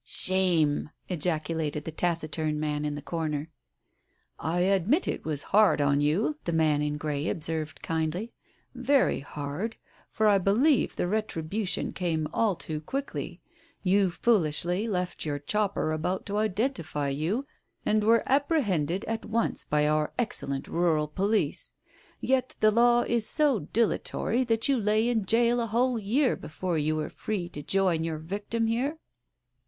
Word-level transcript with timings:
"Shame 0.03 0.89
I" 1.11 1.13
ejaculated 1.13 1.85
the 1.85 1.91
taciturn 1.91 2.59
man 2.59 2.85
in 2.85 2.95
the 2.95 3.03
corner." 3.03 3.51
I 4.55 4.61
admit 4.61 5.07
it 5.07 5.25
was 5.25 5.43
hard 5.53 5.79
on 5.79 6.01
you," 6.01 6.39
the 6.45 6.51
man 6.51 6.81
in 6.81 6.97
grey 6.97 7.29
observed 7.29 7.83
kindly. 7.83 8.33
"Very 8.73 9.19
hard, 9.19 9.75
for 10.09 10.25
I 10.27 10.39
believe 10.39 10.95
the 10.95 11.07
retribution 11.07 11.93
came 11.93 12.27
all 12.33 12.55
too 12.55 12.81
quickly. 12.81 13.41
You 13.83 14.09
foolishly 14.09 14.87
left 14.87 15.23
your 15.23 15.37
chopper 15.37 15.91
about 15.91 16.25
to 16.25 16.37
identify 16.37 17.09
you, 17.09 17.45
and 17.85 18.03
were 18.03 18.23
apprehended 18.25 19.05
at 19.05 19.23
once 19.23 19.65
by 19.65 19.87
our 19.87 20.13
excellent 20.17 20.67
rural 20.67 21.07
police. 21.07 21.73
Yet 22.19 22.55
the 22.59 22.71
law 22.71 23.03
is 23.03 23.27
so 23.27 23.59
dilatory 23.59 24.43
that 24.45 24.67
you 24.67 24.77
lay 24.77 25.07
in 25.09 25.25
gaol 25.25 25.59
a 25.59 25.67
whole 25.67 25.99
year 25.99 26.35
before 26.35 26.79
you 26.79 26.95
were 26.95 27.11
free 27.11 27.47
to 27.49 27.61
join 27.61 28.03
your 28.03 28.17
victim 28.17 28.65
here 28.65 28.97